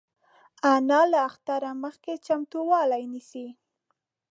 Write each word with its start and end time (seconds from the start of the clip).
انا 0.73 1.01
له 1.11 1.19
اختره 1.29 1.71
مخکې 1.83 2.13
چمتووالی 2.25 3.03
نیسي 3.13 3.47